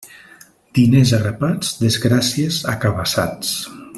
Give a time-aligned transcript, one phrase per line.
[0.77, 3.57] Diners a grapats, desgràcies a cabassats.